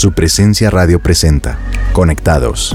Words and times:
Su 0.00 0.12
presencia 0.12 0.70
radio 0.70 0.98
presenta. 0.98 1.58
Conectados. 1.92 2.74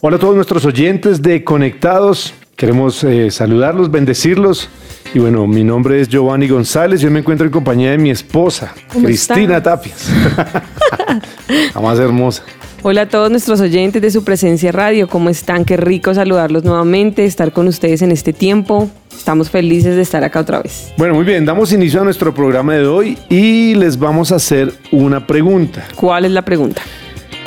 Hola 0.00 0.16
a 0.16 0.18
todos 0.18 0.34
nuestros 0.34 0.64
oyentes 0.64 1.20
de 1.20 1.44
Conectados. 1.44 2.32
Queremos 2.56 3.04
eh, 3.04 3.30
saludarlos, 3.30 3.90
bendecirlos. 3.90 4.70
Y 5.12 5.18
bueno, 5.18 5.46
mi 5.46 5.64
nombre 5.64 6.00
es 6.00 6.08
Giovanni 6.08 6.48
González. 6.48 7.02
Yo 7.02 7.10
me 7.10 7.18
encuentro 7.18 7.44
en 7.44 7.52
compañía 7.52 7.90
de 7.90 7.98
mi 7.98 8.08
esposa, 8.08 8.72
Cristina 8.90 9.62
Tapias. 9.62 10.08
La 11.74 11.80
más 11.82 11.98
hermosa. 11.98 12.44
Hola 12.84 13.02
a 13.02 13.08
todos 13.08 13.28
nuestros 13.28 13.60
oyentes 13.60 14.00
de 14.00 14.10
su 14.12 14.22
presencia 14.22 14.70
radio, 14.70 15.08
¿cómo 15.08 15.30
están? 15.30 15.64
Qué 15.64 15.76
rico 15.76 16.14
saludarlos 16.14 16.62
nuevamente, 16.62 17.24
estar 17.24 17.52
con 17.52 17.66
ustedes 17.66 18.02
en 18.02 18.12
este 18.12 18.32
tiempo. 18.32 18.88
Estamos 19.10 19.50
felices 19.50 19.96
de 19.96 20.02
estar 20.02 20.22
acá 20.22 20.38
otra 20.38 20.62
vez. 20.62 20.92
Bueno, 20.96 21.14
muy 21.14 21.24
bien, 21.24 21.44
damos 21.44 21.72
inicio 21.72 22.00
a 22.00 22.04
nuestro 22.04 22.32
programa 22.32 22.74
de 22.74 22.86
hoy 22.86 23.18
y 23.28 23.74
les 23.74 23.98
vamos 23.98 24.30
a 24.30 24.36
hacer 24.36 24.72
una 24.92 25.26
pregunta. 25.26 25.88
¿Cuál 25.96 26.26
es 26.26 26.30
la 26.30 26.42
pregunta? 26.42 26.80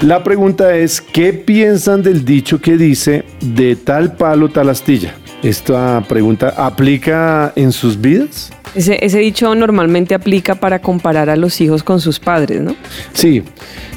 La 0.02 0.22
pregunta 0.22 0.76
es, 0.76 1.00
¿qué 1.00 1.32
piensan 1.32 2.04
del 2.04 2.26
dicho 2.26 2.60
que 2.60 2.76
dice 2.76 3.24
de 3.40 3.78
tal 3.78 4.18
palo, 4.18 4.50
tal 4.50 4.68
astilla? 4.68 5.16
¿Esta 5.44 6.04
pregunta 6.10 6.56
aplica 6.58 7.54
en 7.56 7.72
sus 7.72 8.00
vidas? 8.00 8.52
Ese, 8.74 9.18
dicho 9.18 9.54
normalmente 9.54 10.16
aplica 10.16 10.56
para 10.56 10.80
comparar 10.80 11.30
a 11.30 11.36
los 11.36 11.60
hijos 11.60 11.84
con 11.84 12.00
sus 12.00 12.20
padres, 12.20 12.62
¿no? 12.62 12.76
Sí, 13.14 13.44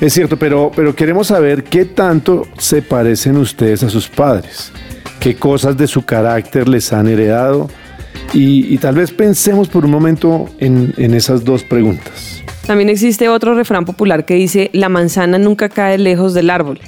es 0.01 0.13
cierto, 0.13 0.37
pero, 0.37 0.73
pero 0.75 0.95
queremos 0.95 1.29
saber 1.29 1.65
qué 1.65 1.85
tanto 1.85 2.49
se 2.59 2.83
parecen 2.83 3.37
ustedes 3.37 3.83
a 3.85 3.91
sus 3.91 4.09
padres, 4.09 4.73
qué 5.21 5.37
cosas 5.37 5.77
de 5.77 5.87
su 5.87 6.05
carácter 6.05 6.69
les 6.69 6.93
han 6.93 7.07
heredado 7.07 7.71
y, 8.33 8.77
tal 8.79 8.97
vez 8.97 9.13
pensemos 9.13 9.69
por 9.69 9.85
un 9.85 9.93
momento 9.93 10.49
en, 10.59 10.93
en 10.97 11.15
esas 11.15 11.45
dos 11.45 11.63
preguntas. 11.63 12.43
También 12.67 12.89
existe 12.89 13.29
otro 13.29 13.55
refrán 13.55 13.85
popular 13.85 14.25
que 14.25 14.35
dice, 14.35 14.71
la 14.73 14.89
manzana 14.89 15.39
nunca 15.39 15.69
cae 15.69 15.99
lejos 15.99 16.35
del 16.35 16.51
árbol. 16.51 16.81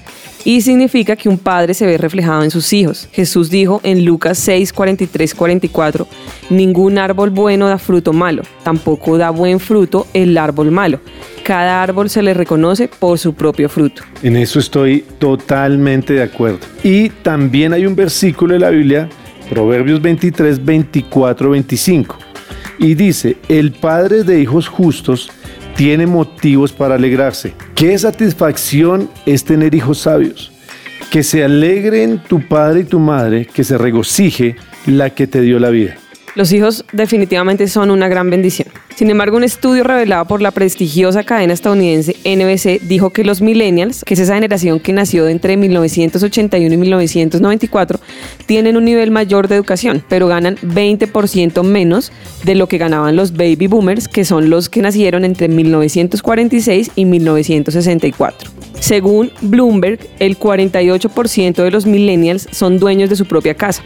Y 0.47 0.61
significa 0.61 1.17
que 1.17 1.29
un 1.29 1.39
padre 1.39 1.75
se 1.75 1.85
ve 1.87 1.99
reflejado 1.99 2.45
en 2.45 2.53
sus 2.53 2.73
hijos. 2.73 3.09
Jesús 3.11 3.51
dijo 3.51 3.81
en 3.83 4.05
Lucas 4.05 4.39
6, 4.39 4.73
43, 4.73 5.35
44, 5.35 6.07
ningún 6.51 6.99
árbol 6.99 7.31
bueno 7.31 7.67
da 7.67 7.79
fruto 7.79 8.13
malo, 8.13 8.45
tampoco 8.63 9.19
da 9.19 9.31
buen 9.31 9.59
fruto 9.59 10.07
el 10.15 10.39
árbol 10.39 10.71
malo. 10.71 11.01
Cada 11.43 11.83
árbol 11.83 12.09
se 12.09 12.23
le 12.23 12.33
reconoce 12.33 12.87
por 12.87 13.19
su 13.19 13.35
propio 13.35 13.69
fruto. 13.69 14.03
En 14.23 14.37
eso 14.37 14.61
estoy 14.61 15.05
totalmente 15.19 16.13
de 16.13 16.23
acuerdo. 16.23 16.61
Y 16.85 17.09
también 17.09 17.73
hay 17.73 17.85
un 17.85 17.97
versículo 17.97 18.55
de 18.55 18.61
la 18.61 18.71
Biblia, 18.71 19.09
Proverbios 19.51 20.01
23, 20.01 20.65
24, 20.65 21.51
25. 21.51 22.19
Y 22.79 22.95
dice, 22.95 23.37
el 23.49 23.73
padre 23.73 24.23
de 24.23 24.41
hijos 24.43 24.69
justos 24.69 25.29
tiene 25.77 26.07
motivos 26.07 26.73
para 26.73 26.95
alegrarse. 26.95 27.53
Qué 27.75 27.97
satisfacción 27.99 29.11
es 29.27 29.45
tener 29.45 29.75
hijos 29.75 29.99
sabios. 29.99 30.51
Que 31.11 31.23
se 31.23 31.45
alegren 31.45 32.19
tu 32.19 32.41
padre 32.41 32.81
y 32.81 32.85
tu 32.85 32.99
madre, 32.99 33.47
que 33.47 33.63
se 33.63 33.79
regocije 33.79 34.57
la 34.87 35.11
que 35.11 35.27
te 35.27 35.41
dio 35.41 35.59
la 35.59 35.71
vida. 35.71 35.97
Los 36.35 36.53
hijos 36.53 36.85
definitivamente 36.93 37.69
son 37.69 37.91
una 37.91 38.09
gran 38.09 38.31
bendición. 38.31 38.66
Sin 38.97 39.11
embargo, 39.11 39.37
un 39.37 39.45
estudio 39.45 39.85
revelado 39.85 40.25
por 40.25 40.41
la 40.41 40.53
prestigiosa 40.53 41.23
cadena 41.23 41.53
estadounidense 41.53 42.17
NBC 42.25 42.81
dijo 42.89 43.11
que 43.11 43.25
los 43.25 43.43
millennials, 43.43 44.03
que 44.03 44.15
es 44.15 44.21
esa 44.21 44.37
generación 44.37 44.81
que 44.81 44.95
nació 44.95 45.29
entre 45.29 45.59
1981 45.59 46.75
y 46.75 46.79
1994, 46.79 48.01
tienen 48.47 48.75
un 48.79 48.87
nivel 48.87 49.11
mayor 49.11 49.49
de 49.49 49.57
educación, 49.57 50.03
pero 50.09 50.29
ganan 50.29 50.57
20% 50.63 51.63
menos 51.63 52.11
de 52.45 52.55
lo 52.55 52.69
que 52.69 52.79
ganaban 52.79 53.17
los 53.17 53.35
baby 53.35 53.67
boomers, 53.67 54.09
que 54.09 54.25
son 54.25 54.49
los 54.49 54.71
que 54.71 54.81
nacieron 54.81 55.27
entre 55.27 55.49
1946 55.49 56.93
y 56.97 57.05
1964. 57.05 58.51
Según 58.81 59.31
Bloomberg, 59.43 59.99
el 60.21 60.39
48% 60.39 61.63
de 61.63 61.71
los 61.71 61.87
millennials 61.87 62.47
son 62.51 62.79
dueños 62.79 63.11
de 63.11 63.17
su 63.17 63.27
propia 63.27 63.55
casa, 63.55 63.83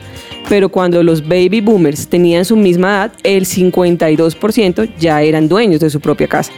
pero 0.48 0.68
cuando 0.68 1.02
los 1.02 1.26
baby 1.26 1.60
boomers 1.60 2.08
tenían 2.08 2.44
su 2.44 2.56
misma 2.56 2.88
edad, 2.88 3.12
el 3.22 3.46
52% 3.46 4.90
ya 5.00 5.22
eran 5.22 5.48
dueños 5.48 5.80
de 5.80 5.90
su 5.90 6.00
propia 6.00 6.28
casa. 6.28 6.52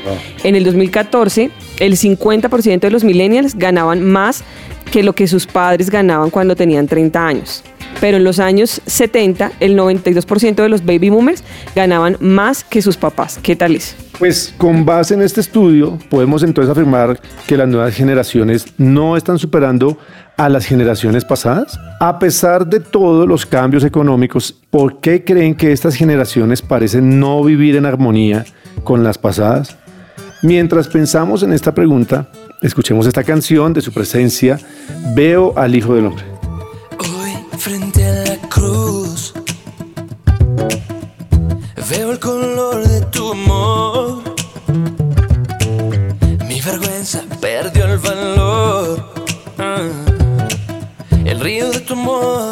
En 0.45 0.55
el 0.55 0.65
2014, 0.65 1.51
el 1.79 1.97
50% 1.97 2.81
de 2.81 2.91
los 2.91 3.05
millennials 3.05 3.55
ganaban 3.55 4.05
más 4.05 4.45
que 4.91 5.03
lo 5.03 5.15
que 5.15 5.27
sus 5.27 5.47
padres 5.47 5.89
ganaban 5.89 6.29
cuando 6.29 6.55
tenían 6.55 6.87
30 6.87 7.27
años. 7.27 7.65
Pero 8.01 8.17
en 8.17 8.25
los 8.25 8.41
años 8.41 8.83
70, 8.87 9.53
el 9.61 9.79
92% 9.79 10.57
de 10.57 10.69
los 10.69 10.85
baby 10.85 11.09
boomers 11.09 11.43
ganaban 11.75 12.17
más 12.21 12.65
que 12.65 12.83
sus 12.83 12.97
papás. 12.97 13.39
¿Qué 13.43 13.57
tal 13.57 13.77
es? 13.77 13.97
Pues 14.19 14.53
con 14.59 14.85
base 14.85 15.15
en 15.15 15.23
este 15.23 15.41
estudio 15.41 15.99
podemos 16.11 16.43
entonces 16.43 16.71
afirmar 16.71 17.21
que 17.47 17.57
las 17.57 17.69
nuevas 17.69 17.95
generaciones 17.95 18.67
no 18.77 19.17
están 19.17 19.39
superando 19.39 19.99
a 20.37 20.49
las 20.49 20.67
generaciones 20.67 21.25
pasadas. 21.25 21.79
A 22.01 22.19
pesar 22.19 22.67
de 22.67 22.81
todos 22.81 23.29
los 23.29 23.47
cambios 23.47 23.85
económicos, 23.85 24.55
¿por 24.71 25.01
qué 25.01 25.25
creen 25.25 25.55
que 25.55 25.73
estas 25.73 25.95
generaciones 25.95 26.63
parecen 26.63 27.21
no 27.21 27.43
vivir 27.43 27.77
en 27.77 27.87
armonía 27.87 28.45
con 28.85 29.05
las 29.05 29.19
pasadas? 29.19 29.77
Mientras 30.43 30.89
pensamos 30.89 31.43
en 31.43 31.53
esta 31.53 31.73
pregunta, 31.73 32.29
escuchemos 32.63 33.07
esta 33.07 33.23
canción 33.23 33.73
de 33.73 33.81
su 33.81 33.93
presencia, 33.93 34.59
Veo 35.15 35.53
al 35.57 35.75
Hijo 35.75 35.95
del 35.95 36.07
Hombre. 36.07 36.32
Amor 52.23 52.52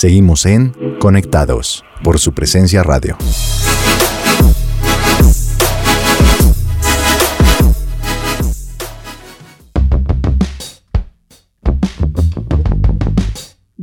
Seguimos 0.00 0.46
en 0.46 0.72
Conectados 0.98 1.84
por 2.02 2.18
su 2.18 2.32
presencia 2.32 2.82
radio. 2.82 3.18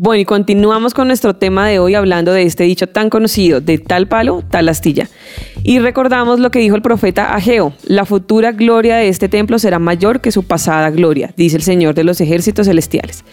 Bueno, 0.07 0.21
y 0.21 0.25
continuamos 0.25 0.93
con 0.93 1.07
nuestro 1.07 1.33
tema 1.33 1.67
de 1.67 1.79
hoy 1.79 1.93
hablando 1.93 2.31
de 2.31 2.43
este 2.43 2.63
dicho 2.63 2.87
tan 2.87 3.09
conocido, 3.09 3.59
de 3.59 3.77
tal 3.77 4.07
palo, 4.07 4.41
tal 4.49 4.69
astilla. 4.69 5.09
Y 5.63 5.79
recordamos 5.79 6.39
lo 6.39 6.49
que 6.49 6.59
dijo 6.59 6.77
el 6.77 6.81
profeta 6.81 7.35
Ageo, 7.35 7.73
la 7.83 8.05
futura 8.05 8.53
gloria 8.53 8.95
de 8.95 9.09
este 9.09 9.27
templo 9.27 9.59
será 9.59 9.79
mayor 9.79 10.21
que 10.21 10.31
su 10.31 10.43
pasada 10.43 10.91
gloria, 10.91 11.33
dice 11.35 11.57
el 11.57 11.61
Señor 11.61 11.93
de 11.93 12.05
los 12.05 12.21
ejércitos 12.21 12.67
celestiales. 12.67 13.25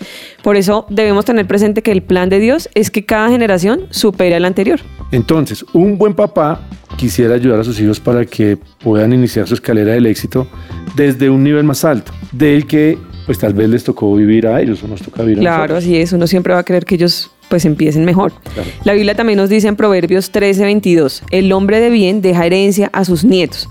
Por 0.42 0.56
eso 0.56 0.84
debemos 0.90 1.24
tener 1.24 1.46
presente 1.46 1.80
que 1.80 1.92
el 1.92 2.02
plan 2.02 2.28
de 2.28 2.40
Dios 2.40 2.68
es 2.74 2.90
que 2.90 3.04
cada 3.04 3.28
generación 3.28 3.86
supere 3.90 4.34
a 4.34 4.40
la 4.40 4.48
anterior. 4.48 4.80
Entonces, 5.12 5.64
un 5.74 5.96
buen 5.96 6.14
papá 6.14 6.60
quisiera 6.96 7.36
ayudar 7.36 7.60
a 7.60 7.64
sus 7.64 7.78
hijos 7.78 8.00
para 8.00 8.24
que 8.24 8.58
puedan 8.80 9.12
iniciar 9.12 9.46
su 9.46 9.54
escalera 9.54 9.92
del 9.92 10.06
éxito 10.06 10.48
desde 10.96 11.30
un 11.30 11.44
nivel 11.44 11.62
más 11.62 11.84
alto, 11.84 12.10
del 12.32 12.66
que 12.66 12.98
pues 13.26 13.38
tal 13.38 13.54
vez 13.54 13.68
les 13.68 13.84
tocó 13.84 14.14
vivir 14.14 14.46
a 14.46 14.60
ellos 14.60 14.82
o 14.82 14.88
nos 14.88 15.02
toca 15.02 15.22
vivir 15.22 15.38
a 15.38 15.40
Claro, 15.40 15.76
así 15.76 15.96
es. 15.96 16.12
Uno 16.12 16.26
siempre 16.26 16.52
va 16.52 16.60
a 16.60 16.64
querer 16.64 16.84
que 16.84 16.94
ellos 16.96 17.30
pues 17.48 17.64
empiecen 17.64 18.04
mejor. 18.04 18.32
Claro. 18.54 18.68
La 18.84 18.92
Biblia 18.92 19.14
también 19.14 19.38
nos 19.38 19.48
dice 19.48 19.68
en 19.68 19.76
Proverbios 19.76 20.32
13:22, 20.32 21.22
el 21.30 21.52
hombre 21.52 21.80
de 21.80 21.90
bien 21.90 22.20
deja 22.20 22.46
herencia 22.46 22.90
a 22.92 23.04
sus 23.04 23.24
nietos. 23.24 23.68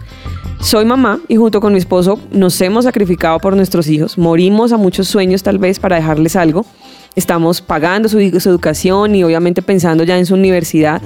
Soy 0.62 0.86
mamá 0.86 1.20
y 1.28 1.36
junto 1.36 1.60
con 1.60 1.74
mi 1.74 1.80
esposo 1.80 2.20
nos 2.32 2.60
hemos 2.62 2.86
sacrificado 2.86 3.38
por 3.40 3.56
nuestros 3.56 3.88
hijos, 3.90 4.18
morimos 4.18 4.72
a 4.72 4.78
muchos 4.78 5.10
sueños 5.10 5.44
tal 5.44 5.58
vez 5.58 5.78
para 5.78 5.98
dejarles 5.98 6.38
algo. 6.38 6.66
Estamos 7.15 7.62
pagando 7.62 8.10
su, 8.10 8.18
su 8.39 8.50
educación 8.50 9.15
y 9.15 9.24
obviamente 9.24 9.62
pensando 9.62 10.04
ya 10.04 10.18
en 10.18 10.25
su 10.25 10.33
universidad. 10.33 11.01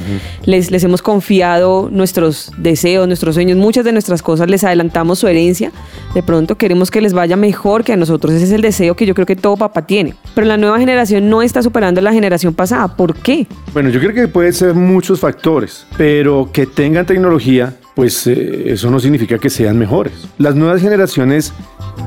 les, 0.45 0.71
les 0.71 0.83
hemos 0.83 1.01
confiado 1.01 1.89
nuestros 1.91 2.51
deseos, 2.57 3.07
nuestros 3.07 3.35
sueños, 3.35 3.57
muchas 3.57 3.83
de 3.85 3.91
nuestras 3.91 4.21
cosas, 4.21 4.49
les 4.49 4.63
adelantamos 4.63 5.19
su 5.19 5.27
herencia. 5.27 5.71
De 6.13 6.23
pronto 6.23 6.55
queremos 6.55 6.91
que 6.91 7.01
les 7.01 7.13
vaya 7.13 7.35
mejor 7.35 7.83
que 7.83 7.93
a 7.93 7.97
nosotros. 7.97 8.33
Ese 8.33 8.45
es 8.45 8.51
el 8.51 8.61
deseo 8.61 8.95
que 8.95 9.05
yo 9.05 9.13
creo 9.13 9.25
que 9.25 9.35
todo 9.35 9.57
papá 9.57 9.85
tiene. 9.85 10.15
Pero 10.33 10.47
la 10.47 10.57
nueva 10.57 10.79
generación 10.79 11.29
no 11.29 11.41
está 11.41 11.61
superando 11.61 11.99
a 11.99 12.03
la 12.03 12.13
generación 12.13 12.53
pasada. 12.53 12.95
¿Por 12.95 13.15
qué? 13.15 13.47
Bueno, 13.73 13.89
yo 13.89 13.99
creo 13.99 14.13
que 14.13 14.27
puede 14.27 14.53
ser 14.53 14.73
muchos 14.73 15.19
factores, 15.19 15.85
pero 15.97 16.49
que 16.51 16.65
tengan 16.65 17.05
tecnología, 17.05 17.75
pues 17.95 18.27
eh, 18.27 18.71
eso 18.71 18.89
no 18.89 18.99
significa 18.99 19.37
que 19.37 19.49
sean 19.49 19.77
mejores. 19.77 20.13
Las 20.37 20.55
nuevas 20.55 20.81
generaciones 20.81 21.53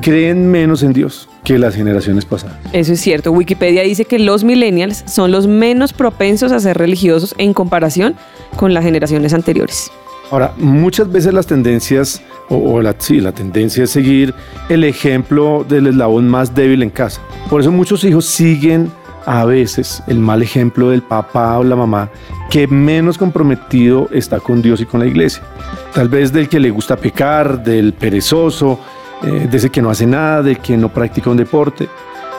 creen 0.01 0.49
menos 0.49 0.83
en 0.83 0.93
Dios 0.93 1.27
que 1.43 1.57
las 1.57 1.75
generaciones 1.75 2.25
pasadas. 2.25 2.57
Eso 2.73 2.93
es 2.93 3.01
cierto. 3.01 3.31
Wikipedia 3.31 3.83
dice 3.83 4.05
que 4.05 4.19
los 4.19 4.43
millennials 4.43 5.03
son 5.07 5.31
los 5.31 5.47
menos 5.47 5.93
propensos 5.93 6.51
a 6.51 6.59
ser 6.59 6.77
religiosos 6.77 7.35
en 7.37 7.53
comparación 7.53 8.15
con 8.55 8.73
las 8.73 8.83
generaciones 8.83 9.33
anteriores. 9.33 9.91
Ahora, 10.29 10.53
muchas 10.57 11.11
veces 11.11 11.33
las 11.33 11.45
tendencias, 11.45 12.21
o, 12.47 12.55
o 12.55 12.81
la, 12.81 12.95
sí, 12.97 13.19
la 13.19 13.33
tendencia 13.33 13.83
es 13.83 13.89
seguir 13.89 14.33
el 14.69 14.85
ejemplo 14.85 15.65
del 15.67 15.87
eslabón 15.87 16.29
más 16.29 16.55
débil 16.55 16.83
en 16.83 16.89
casa. 16.89 17.21
Por 17.49 17.59
eso 17.59 17.71
muchos 17.71 18.03
hijos 18.05 18.25
siguen 18.25 18.89
a 19.25 19.45
veces 19.45 20.01
el 20.07 20.19
mal 20.19 20.41
ejemplo 20.41 20.89
del 20.89 21.01
papá 21.01 21.59
o 21.59 21.63
la 21.63 21.75
mamá 21.75 22.09
que 22.49 22.67
menos 22.67 23.17
comprometido 23.17 24.09
está 24.11 24.39
con 24.39 24.61
Dios 24.61 24.81
y 24.81 24.85
con 24.85 24.99
la 24.99 25.05
iglesia. 25.05 25.43
Tal 25.93 26.09
vez 26.09 26.31
del 26.31 26.49
que 26.49 26.59
le 26.59 26.69
gusta 26.69 26.97
pecar, 26.97 27.63
del 27.63 27.93
perezoso, 27.93 28.79
eh, 29.23 29.47
de 29.49 29.57
ese 29.57 29.69
que 29.69 29.81
no 29.81 29.89
hace 29.89 30.05
nada, 30.05 30.41
del 30.41 30.59
que 30.59 30.77
no 30.77 30.93
practica 30.93 31.29
un 31.29 31.37
deporte. 31.37 31.87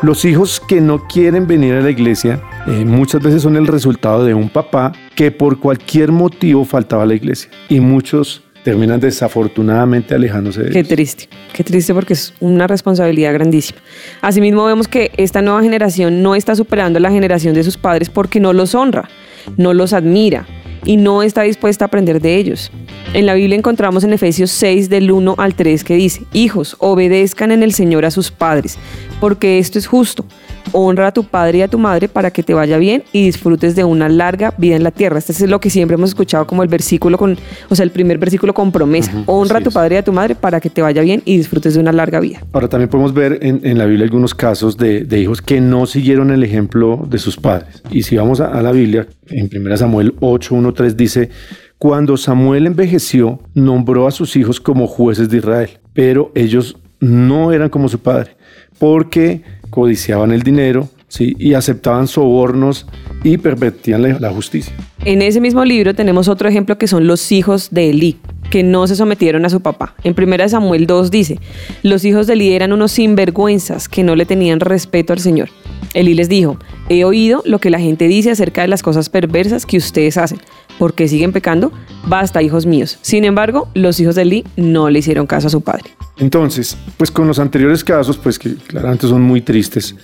Los 0.02 0.24
hijos 0.24 0.60
que 0.60 0.80
no 0.80 1.06
quieren 1.06 1.46
venir 1.46 1.74
a 1.74 1.80
la 1.80 1.90
iglesia 1.90 2.42
eh, 2.66 2.84
muchas 2.84 3.22
veces 3.22 3.42
son 3.42 3.56
el 3.56 3.68
resultado 3.68 4.24
de 4.24 4.34
un 4.34 4.48
papá 4.48 4.92
que 5.14 5.30
por 5.30 5.60
cualquier 5.60 6.10
motivo 6.10 6.64
faltaba 6.64 7.04
a 7.04 7.06
la 7.06 7.14
iglesia. 7.14 7.50
Y 7.68 7.78
muchos 7.78 8.42
terminan 8.64 9.00
desafortunadamente 9.00 10.14
alejándose 10.14 10.62
de 10.62 10.70
Qué 10.70 10.84
triste, 10.84 11.28
qué 11.52 11.64
triste 11.64 11.94
porque 11.94 12.14
es 12.14 12.34
una 12.40 12.66
responsabilidad 12.66 13.32
grandísima. 13.32 13.80
Asimismo 14.20 14.64
vemos 14.64 14.88
que 14.88 15.12
esta 15.16 15.42
nueva 15.42 15.62
generación 15.62 16.22
no 16.22 16.34
está 16.34 16.54
superando 16.56 16.98
a 16.98 17.00
la 17.00 17.10
generación 17.10 17.54
de 17.54 17.62
sus 17.62 17.76
padres 17.76 18.08
porque 18.08 18.40
no 18.40 18.52
los 18.52 18.74
honra, 18.74 19.08
no 19.56 19.74
los 19.74 19.92
admira 19.92 20.46
y 20.84 20.96
no 20.96 21.22
está 21.22 21.42
dispuesta 21.42 21.84
a 21.84 21.86
aprender 21.86 22.20
de 22.20 22.36
ellos. 22.36 22.70
En 23.14 23.26
la 23.26 23.34
Biblia 23.34 23.56
encontramos 23.56 24.04
en 24.04 24.12
Efesios 24.12 24.50
6 24.50 24.88
del 24.88 25.10
1 25.10 25.34
al 25.38 25.54
3 25.54 25.84
que 25.84 25.94
dice, 25.94 26.24
Hijos, 26.32 26.76
obedezcan 26.78 27.52
en 27.52 27.62
el 27.62 27.72
Señor 27.72 28.04
a 28.04 28.10
sus 28.10 28.30
padres, 28.30 28.78
porque 29.22 29.60
esto 29.60 29.78
es 29.78 29.86
justo. 29.86 30.24
Honra 30.72 31.06
a 31.06 31.12
tu 31.12 31.22
padre 31.22 31.58
y 31.58 31.62
a 31.62 31.68
tu 31.68 31.78
madre 31.78 32.08
para 32.08 32.32
que 32.32 32.42
te 32.42 32.54
vaya 32.54 32.76
bien 32.76 33.04
y 33.12 33.26
disfrutes 33.26 33.76
de 33.76 33.84
una 33.84 34.08
larga 34.08 34.52
vida 34.58 34.74
en 34.74 34.82
la 34.82 34.90
tierra. 34.90 35.20
Este 35.20 35.30
es 35.30 35.48
lo 35.48 35.60
que 35.60 35.70
siempre 35.70 35.94
hemos 35.94 36.10
escuchado 36.10 36.44
como 36.44 36.64
el 36.64 36.68
versículo 36.68 37.16
con, 37.16 37.38
o 37.68 37.76
sea, 37.76 37.84
el 37.84 37.92
primer 37.92 38.18
versículo 38.18 38.52
con 38.52 38.72
promesa. 38.72 39.12
Honra 39.26 39.60
a 39.60 39.62
tu 39.62 39.68
es. 39.68 39.74
padre 39.76 39.94
y 39.94 39.98
a 39.98 40.02
tu 40.02 40.12
madre 40.12 40.34
para 40.34 40.58
que 40.58 40.70
te 40.70 40.82
vaya 40.82 41.02
bien 41.02 41.22
y 41.24 41.36
disfrutes 41.36 41.74
de 41.74 41.78
una 41.78 41.92
larga 41.92 42.18
vida. 42.18 42.44
Ahora 42.52 42.66
también 42.66 42.88
podemos 42.88 43.14
ver 43.14 43.38
en, 43.42 43.60
en 43.62 43.78
la 43.78 43.86
Biblia 43.86 44.06
algunos 44.06 44.34
casos 44.34 44.76
de, 44.76 45.04
de 45.04 45.20
hijos 45.20 45.40
que 45.40 45.60
no 45.60 45.86
siguieron 45.86 46.32
el 46.32 46.42
ejemplo 46.42 47.06
de 47.08 47.18
sus 47.18 47.36
padres. 47.36 47.80
Y 47.92 48.02
si 48.02 48.16
vamos 48.16 48.40
a, 48.40 48.46
a 48.46 48.60
la 48.60 48.72
Biblia, 48.72 49.06
en 49.28 49.48
1 49.54 49.76
Samuel 49.76 50.16
8, 50.18 50.52
1, 50.52 50.74
3 50.74 50.96
dice, 50.96 51.30
cuando 51.78 52.16
Samuel 52.16 52.66
envejeció, 52.66 53.38
nombró 53.54 54.08
a 54.08 54.10
sus 54.10 54.34
hijos 54.34 54.58
como 54.58 54.88
jueces 54.88 55.28
de 55.28 55.36
Israel, 55.36 55.70
pero 55.92 56.32
ellos 56.34 56.76
no 56.98 57.52
eran 57.52 57.68
como 57.68 57.88
su 57.88 57.98
padre, 57.98 58.36
porque 58.78 59.42
codiciaban 59.70 60.32
el 60.32 60.42
dinero 60.42 60.88
¿sí? 61.08 61.34
y 61.38 61.54
aceptaban 61.54 62.08
sobornos 62.08 62.86
y 63.24 63.38
pervertían 63.38 64.20
la, 64.20 64.30
justicia. 64.30 64.74
En 65.04 65.22
ese 65.22 65.40
mismo 65.40 65.64
libro 65.64 65.94
tenemos 65.94 66.28
otro 66.28 66.48
ejemplo 66.48 66.78
que 66.78 66.86
son 66.86 67.06
los 67.06 67.32
hijos 67.32 67.68
de 67.70 67.90
Elí, 67.90 68.18
que 68.50 68.62
no 68.62 68.86
se 68.86 68.96
sometieron 68.96 69.44
a 69.44 69.50
su 69.50 69.60
papá. 69.60 69.94
En 70.04 70.14
1 70.16 70.48
Samuel 70.48 70.86
2 70.86 71.10
dice, 71.10 71.38
los 71.82 72.04
hijos 72.04 72.26
de 72.26 72.32
Elí 72.34 72.52
eran 72.52 72.72
unos 72.72 72.92
sinvergüenzas 72.92 73.88
que 73.88 74.02
no 74.02 74.16
le 74.16 74.26
tenían 74.26 74.60
respeto 74.60 75.12
al 75.12 75.20
Señor. 75.20 75.50
Elí 75.94 76.14
les 76.14 76.28
dijo, 76.28 76.56
he 76.88 77.04
oído 77.04 77.42
lo 77.44 77.58
que 77.58 77.70
la 77.70 77.78
gente 77.78 78.08
dice 78.08 78.30
acerca 78.30 78.62
de 78.62 78.68
las 78.68 78.82
cosas 78.82 79.08
perversas 79.08 79.66
que 79.66 79.76
ustedes 79.76 80.16
hacen. 80.16 80.40
¿Por 80.82 80.94
qué 80.94 81.06
siguen 81.06 81.30
pecando? 81.30 81.70
Basta, 82.08 82.42
hijos 82.42 82.66
míos. 82.66 82.98
Sin 83.02 83.22
embargo, 83.22 83.68
los 83.72 84.00
hijos 84.00 84.16
de 84.16 84.22
Elí 84.22 84.44
no 84.56 84.90
le 84.90 84.98
hicieron 84.98 85.28
caso 85.28 85.46
a 85.46 85.50
su 85.50 85.60
padre. 85.60 85.90
Entonces, 86.18 86.76
pues 86.96 87.08
con 87.08 87.28
los 87.28 87.38
anteriores 87.38 87.84
casos, 87.84 88.16
pues 88.16 88.36
que 88.36 88.56
claramente 88.56 89.06
son 89.06 89.22
muy 89.22 89.42
tristes, 89.42 89.94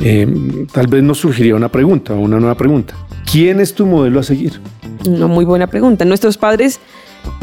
eh, 0.00 0.26
tal 0.72 0.86
vez 0.86 1.02
nos 1.02 1.18
surgiría 1.18 1.54
una 1.54 1.70
pregunta, 1.70 2.14
una 2.14 2.40
nueva 2.40 2.56
pregunta. 2.56 2.94
¿Quién 3.30 3.60
es 3.60 3.74
tu 3.74 3.84
modelo 3.84 4.20
a 4.20 4.22
seguir? 4.22 4.58
Una 5.06 5.26
muy 5.26 5.44
buena 5.44 5.66
pregunta. 5.66 6.06
Nuestros 6.06 6.38
padres 6.38 6.80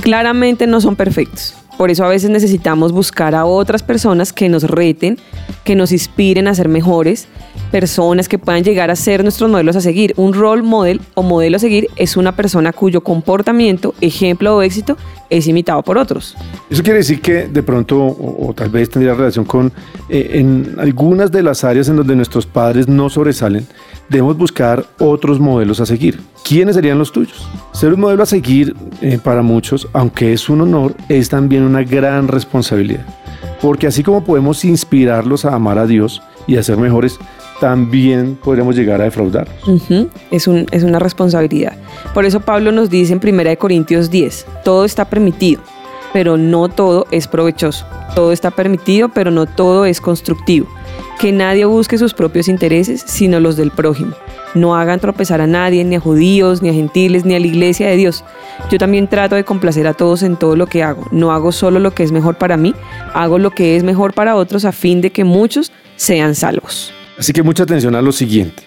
claramente 0.02 0.66
no 0.66 0.82
son 0.82 0.96
perfectos. 0.96 1.54
Por 1.78 1.92
eso 1.92 2.04
a 2.04 2.10
veces 2.10 2.32
necesitamos 2.32 2.92
buscar 2.92 3.36
a 3.36 3.46
otras 3.46 3.84
personas 3.84 4.34
que 4.34 4.50
nos 4.50 4.64
reten, 4.64 5.20
que 5.64 5.76
nos 5.76 5.92
inspiren 5.92 6.48
a 6.48 6.56
ser 6.56 6.70
mejores, 6.70 7.28
personas 7.72 8.28
que 8.28 8.38
puedan 8.38 8.64
llegar 8.64 8.92
a 8.92 8.96
ser 8.96 9.24
nuestros 9.24 9.50
modelos 9.50 9.76
a 9.76 9.82
seguir. 9.82 10.14
Un 10.18 10.34
role 10.34 10.62
model 10.62 11.02
o 11.14 11.24
modelo 11.24 11.58
a 11.58 11.60
seguir 11.60 11.88
es 11.96 12.18
una 12.18 12.36
persona 12.36 12.74
cuyo 12.74 13.02
comportamiento, 13.02 13.94
ejemplo 14.02 14.58
o 14.58 14.62
éxito 14.62 14.98
es 15.30 15.48
imitado 15.48 15.84
por 15.84 15.98
otros. 15.98 16.36
Eso 16.70 16.84
quiere 16.84 17.00
decir 17.00 17.22
que 17.22 17.48
de 17.48 17.64
pronto, 17.64 17.98
o, 18.00 18.54
tal 18.56 18.70
vez 18.70 18.90
tendría 18.90 19.14
relación 19.14 19.46
con, 19.46 19.72
eh, 20.10 20.32
en 20.34 20.76
algunas 20.80 21.32
de 21.32 21.44
las 21.44 21.64
áreas 21.64 21.88
en 21.88 21.98
donde 21.98 22.16
nuestros 22.16 22.46
padres 22.46 22.88
no 22.88 23.10
sobresalen, 23.10 23.68
debemos 24.10 24.38
buscar 24.38 24.86
otros 25.00 25.40
modelos 25.40 25.80
a 25.80 25.86
seguir. 25.86 26.20
¿Quiénes 26.44 26.76
serían 26.76 26.98
los 26.98 27.12
tuyos? 27.12 27.48
Ser 27.74 27.94
un 27.94 28.02
modelo 28.02 28.24
a 28.24 28.26
seguir 28.26 28.76
eh, 29.02 29.20
para 29.24 29.42
muchos, 29.42 29.88
aunque 29.94 30.34
es 30.34 30.50
un 30.50 30.62
honor, 30.62 30.96
es 31.10 31.30
también 31.30 31.64
una 31.64 31.84
gran 31.84 32.28
responsabilidad. 32.28 33.06
Porque 33.62 33.88
así 33.88 34.04
como 34.04 34.24
podemos 34.24 34.66
inspirarlos 34.66 35.46
a 35.46 35.54
amar 35.54 35.78
a 35.78 35.86
Dios 35.86 36.22
y 36.50 36.58
a 36.58 36.64
ser 36.64 36.78
mejores, 36.78 37.20
también 37.60 38.38
podremos 38.42 38.76
llegar 38.76 39.02
a 39.02 39.06
defraudar. 39.06 39.48
Es, 40.32 40.48
un- 40.48 40.66
es 40.72 40.84
una 40.84 41.00
responsabilidad. 41.00 41.74
Por 42.14 42.26
eso 42.26 42.40
Pablo 42.40 42.72
nos 42.72 42.90
dice 42.90 43.14
en 43.14 43.20
1 43.24 43.58
Corintios 43.58 44.10
10, 44.10 44.46
todo 44.64 44.86
está 44.86 45.06
permitido, 45.06 45.62
pero 46.14 46.38
no 46.38 46.70
todo 46.70 47.06
es 47.12 47.28
provechoso. 47.28 47.86
Todo 48.16 48.32
está 48.32 48.50
permitido, 48.52 49.10
pero 49.10 49.30
no 49.30 49.46
todo 49.46 49.86
es 49.86 50.02
constructivo. 50.02 50.68
Que 51.20 51.32
nadie 51.32 51.66
busque 51.66 51.98
sus 51.98 52.14
propios 52.14 52.48
intereses, 52.48 53.04
sino 53.06 53.40
los 53.40 53.58
del 53.58 53.72
prójimo. 53.72 54.14
No 54.56 54.76
hagan 54.76 55.00
tropezar 55.00 55.42
a 55.42 55.48
nadie, 55.48 55.84
ni 55.84 55.96
a 55.96 56.00
judíos, 56.00 56.62
ni 56.64 56.70
a 56.70 56.74
gentiles, 56.74 57.26
ni 57.26 57.36
a 57.36 57.40
la 57.40 57.46
iglesia 57.46 57.88
de 57.88 57.98
Dios. 57.98 58.24
Yo 58.72 58.78
también 58.80 59.08
trato 59.08 59.36
de 59.36 59.44
complacer 59.44 59.86
a 59.86 59.94
todos 59.94 60.24
en 60.24 60.38
todo 60.38 60.56
lo 60.56 60.66
que 60.66 60.82
hago. 60.82 61.06
No 61.12 61.32
hago 61.32 61.52
solo 61.52 61.80
lo 61.80 61.92
que 61.94 62.02
es 62.04 62.12
mejor 62.12 62.36
para 62.38 62.58
mí, 62.58 62.74
hago 63.14 63.38
lo 63.38 63.52
que 63.52 63.76
es 63.76 63.84
mejor 63.84 64.14
para 64.14 64.36
otros 64.36 64.66
a 64.66 64.72
fin 64.72 65.02
de 65.02 65.12
que 65.12 65.24
muchos 65.24 65.72
sean 66.00 66.34
salvos. 66.34 66.94
Así 67.18 67.34
que 67.34 67.44
mucha 67.44 67.64
atención 67.64 67.94
a 67.94 68.02
lo 68.02 68.14
siguiente. 68.14 68.64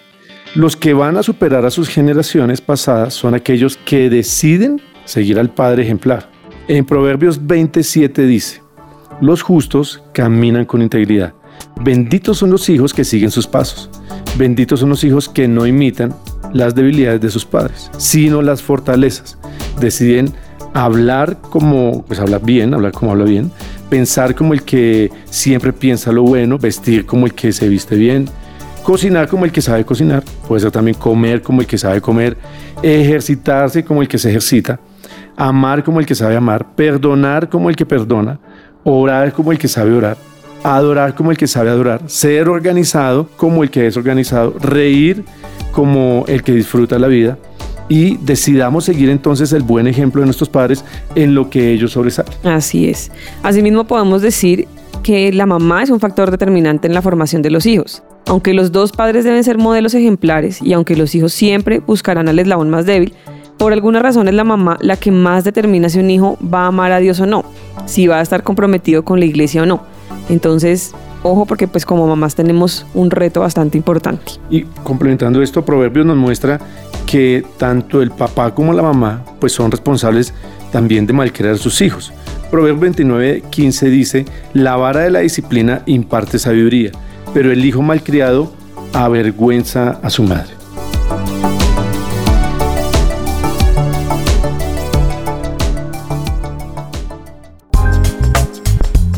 Los 0.53 0.77
que 0.77 0.93
van 0.93 1.17
a 1.17 1.23
superar 1.23 1.65
a 1.65 1.71
sus 1.71 1.89
generaciones 1.89 2.61
pasadas 2.61 3.15
son 3.15 3.33
aquellos 3.33 3.75
que 3.75 4.07
deciden 4.11 4.79
seguir 5.05 5.39
al 5.39 5.49
Padre 5.49 5.81
ejemplar. 5.81 6.29
En 6.67 6.85
Proverbios 6.85 7.45
27 7.45 8.27
dice, 8.27 8.61
los 9.19 9.41
justos 9.41 10.03
caminan 10.13 10.65
con 10.65 10.83
integridad. 10.83 11.33
Benditos 11.81 12.37
son 12.37 12.51
los 12.51 12.69
hijos 12.69 12.93
que 12.93 13.03
siguen 13.03 13.31
sus 13.31 13.47
pasos. 13.47 13.89
Benditos 14.37 14.81
son 14.81 14.89
los 14.89 15.03
hijos 15.03 15.27
que 15.27 15.47
no 15.47 15.65
imitan 15.65 16.13
las 16.53 16.75
debilidades 16.75 17.21
de 17.21 17.31
sus 17.31 17.45
padres, 17.45 17.89
sino 17.97 18.43
las 18.43 18.61
fortalezas. 18.61 19.39
Deciden 19.79 20.31
hablar 20.75 21.41
como, 21.41 22.05
pues 22.05 22.19
hablar 22.19 22.41
bien, 22.43 22.75
hablar 22.75 22.91
como 22.91 23.11
habla 23.11 23.25
bien, 23.25 23.51
pensar 23.93 24.33
como 24.33 24.55
el 24.55 24.63
que 24.63 25.11
siempre 25.25 25.71
piensa 25.71 26.11
lo 26.11 26.23
bueno, 26.23 26.57
vestir 26.57 27.05
como 27.05 27.27
el 27.27 27.33
que 27.35 27.51
se 27.51 27.69
viste 27.69 27.95
bien, 27.95 28.27
cocinar 28.81 29.27
como 29.27 29.45
el 29.45 29.51
que 29.51 29.61
sabe 29.61 29.85
cocinar, 29.85 30.23
puede 30.47 30.61
ser 30.61 30.71
también 30.71 30.97
comer 30.97 31.43
como 31.43 31.61
el 31.61 31.67
que 31.67 31.77
sabe 31.77 32.01
comer, 32.01 32.35
ejercitarse 32.81 33.85
como 33.85 34.01
el 34.01 34.07
que 34.07 34.17
se 34.17 34.31
ejercita, 34.31 34.79
amar 35.37 35.83
como 35.83 35.99
el 35.99 36.07
que 36.07 36.15
sabe 36.15 36.35
amar, 36.35 36.73
perdonar 36.73 37.49
como 37.49 37.69
el 37.69 37.75
que 37.75 37.85
perdona, 37.85 38.39
orar 38.83 39.31
como 39.31 39.51
el 39.51 39.59
que 39.59 39.67
sabe 39.67 39.93
orar, 39.93 40.17
adorar 40.63 41.13
como 41.13 41.29
el 41.29 41.37
que 41.37 41.45
sabe 41.45 41.69
adorar, 41.69 42.01
ser 42.07 42.49
organizado 42.49 43.29
como 43.37 43.61
el 43.61 43.69
que 43.69 43.85
es 43.85 43.95
organizado, 43.95 44.55
reír 44.59 45.23
como 45.71 46.25
el 46.27 46.41
que 46.41 46.53
disfruta 46.53 46.97
la 46.97 47.05
vida 47.05 47.37
y 47.93 48.17
decidamos 48.17 48.85
seguir 48.85 49.11
entonces 49.11 49.53
el 49.53 49.61
buen 49.61 49.85
ejemplo 49.85 50.19
de 50.19 50.25
nuestros 50.25 50.49
padres 50.49 50.83
en 51.13 51.35
lo 51.35 51.51
que 51.51 51.71
ellos 51.71 51.91
sobresalen. 51.91 52.33
Así 52.43 52.89
es. 52.89 53.11
Asimismo 53.43 53.83
podemos 53.83 54.23
decir 54.23 54.67
que 55.03 55.31
la 55.31 55.45
mamá 55.45 55.83
es 55.83 55.91
un 55.91 55.99
factor 55.99 56.31
determinante 56.31 56.87
en 56.87 56.95
la 56.95 57.03
formación 57.03 57.43
de 57.43 57.51
los 57.51 57.67
hijos. 57.67 58.01
Aunque 58.25 58.55
los 58.55 58.71
dos 58.71 58.93
padres 58.93 59.25
deben 59.25 59.43
ser 59.43 59.59
modelos 59.59 59.93
ejemplares 59.93 60.59
y 60.59 60.73
aunque 60.73 60.95
los 60.95 61.13
hijos 61.13 61.33
siempre 61.33 61.81
buscarán 61.81 62.27
al 62.27 62.39
eslabón 62.39 62.71
más 62.71 62.87
débil, 62.87 63.13
por 63.59 63.73
alguna 63.73 63.99
razón 63.99 64.27
es 64.27 64.33
la 64.33 64.43
mamá 64.43 64.79
la 64.81 64.97
que 64.97 65.11
más 65.11 65.43
determina 65.43 65.87
si 65.87 65.99
un 65.99 66.09
hijo 66.09 66.39
va 66.41 66.63
a 66.63 66.67
amar 66.67 66.93
a 66.93 66.97
Dios 66.97 67.19
o 67.19 67.27
no, 67.27 67.45
si 67.85 68.07
va 68.07 68.17
a 68.17 68.21
estar 68.23 68.41
comprometido 68.41 69.05
con 69.05 69.19
la 69.19 69.25
iglesia 69.25 69.61
o 69.61 69.67
no. 69.67 69.83
Entonces, 70.29 70.95
ojo 71.21 71.45
porque 71.45 71.67
pues 71.67 71.85
como 71.85 72.07
mamás 72.07 72.33
tenemos 72.33 72.87
un 72.95 73.11
reto 73.11 73.41
bastante 73.41 73.77
importante. 73.77 74.31
Y 74.49 74.63
complementando 74.83 75.43
esto, 75.43 75.63
Proverbios 75.63 76.07
nos 76.07 76.17
muestra 76.17 76.59
que 77.13 77.45
tanto 77.59 78.01
el 78.01 78.09
papá 78.09 78.55
como 78.55 78.73
la 78.73 78.81
mamá 78.81 79.23
pues 79.39 79.53
son 79.53 79.69
responsables 79.69 80.33
también 80.71 81.05
de 81.05 81.13
malcriar 81.13 81.53
a 81.53 81.57
sus 81.59 81.79
hijos. 81.81 82.11
Proverbios 82.49 82.79
29, 82.79 83.43
15 83.51 83.89
dice, 83.91 84.25
la 84.53 84.77
vara 84.77 85.01
de 85.01 85.11
la 85.11 85.19
disciplina 85.19 85.83
imparte 85.85 86.39
sabiduría, 86.39 86.89
pero 87.31 87.51
el 87.51 87.63
hijo 87.63 87.83
malcriado 87.83 88.51
avergüenza 88.93 89.99
a 90.01 90.09
su 90.09 90.23
madre. 90.23 90.55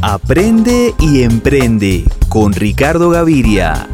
Aprende 0.01 0.93
y 0.99 1.23
emprende 1.23 2.03
con 2.27 2.51
Ricardo 2.51 3.09
Gaviria. 3.09 3.87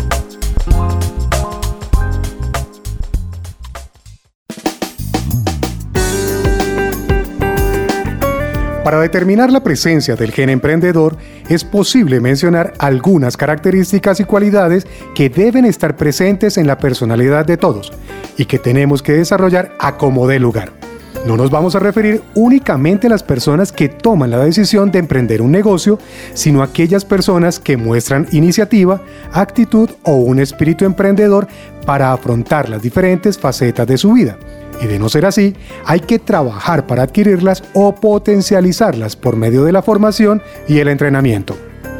Para 8.91 9.03
determinar 9.03 9.53
la 9.53 9.63
presencia 9.63 10.17
del 10.17 10.33
gen 10.33 10.49
emprendedor, 10.49 11.15
es 11.47 11.63
posible 11.63 12.19
mencionar 12.19 12.73
algunas 12.77 13.37
características 13.37 14.19
y 14.19 14.25
cualidades 14.25 14.85
que 15.15 15.29
deben 15.29 15.63
estar 15.63 15.95
presentes 15.95 16.57
en 16.57 16.67
la 16.67 16.77
personalidad 16.77 17.45
de 17.45 17.55
todos 17.55 17.93
y 18.35 18.43
que 18.43 18.59
tenemos 18.59 19.01
que 19.01 19.13
desarrollar 19.13 19.71
a 19.79 19.95
como 19.95 20.27
dé 20.27 20.39
lugar. 20.39 20.80
No 21.25 21.37
nos 21.37 21.51
vamos 21.51 21.75
a 21.75 21.79
referir 21.79 22.23
únicamente 22.33 23.05
a 23.05 23.09
las 23.09 23.21
personas 23.21 23.71
que 23.71 23.89
toman 23.89 24.31
la 24.31 24.39
decisión 24.39 24.89
de 24.89 24.97
emprender 24.97 25.43
un 25.43 25.51
negocio, 25.51 25.99
sino 26.33 26.61
a 26.61 26.65
aquellas 26.65 27.05
personas 27.05 27.59
que 27.59 27.77
muestran 27.77 28.27
iniciativa, 28.31 29.01
actitud 29.31 29.91
o 30.03 30.15
un 30.15 30.39
espíritu 30.39 30.83
emprendedor 30.83 31.47
para 31.85 32.11
afrontar 32.11 32.69
las 32.69 32.81
diferentes 32.81 33.37
facetas 33.37 33.85
de 33.85 33.99
su 33.99 34.13
vida. 34.13 34.39
Y 34.81 34.87
de 34.87 34.97
no 34.97 35.09
ser 35.09 35.27
así, 35.27 35.55
hay 35.85 35.99
que 35.99 36.17
trabajar 36.17 36.87
para 36.87 37.03
adquirirlas 37.03 37.63
o 37.75 37.93
potencializarlas 37.93 39.15
por 39.15 39.35
medio 39.35 39.63
de 39.63 39.73
la 39.73 39.83
formación 39.83 40.41
y 40.67 40.79
el 40.79 40.87
entrenamiento. 40.87 41.55